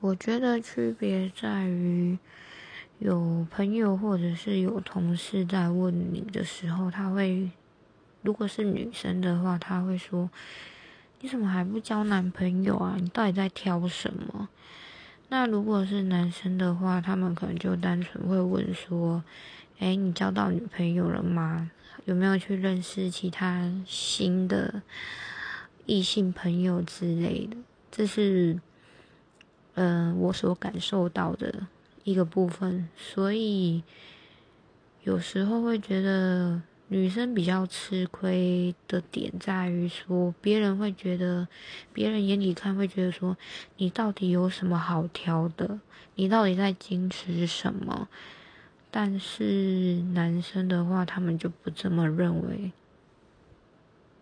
[0.00, 2.16] 我觉得区别在于，
[3.00, 7.50] 有朋友或者是有同事在问你的时候，他会，
[8.22, 10.30] 如果是女生的话，他会说
[11.20, 12.96] ：“你怎么还不交男朋友啊？
[13.00, 14.48] 你到底在挑什么？”
[15.30, 19.24] 那如果是男生的话，他们可能就单纯会问说
[19.80, 21.72] ：“哎，你交到女朋友了吗？
[22.04, 24.80] 有没有去认识其他新的
[25.86, 27.56] 异性朋友之类的？”
[27.90, 28.60] 这是，
[29.78, 31.68] 嗯，我所感受到的。
[32.04, 33.82] 一个部分，所以
[35.02, 41.46] 有时候会觉得女生比较吃亏的点在于说，别人会觉得，
[41.92, 43.36] 别人眼里看会觉得说，
[43.76, 45.80] 你到底有什么好挑的？
[46.14, 48.08] 你到底在矜持什么？
[48.90, 52.72] 但是男生的话，他们就不这么认为，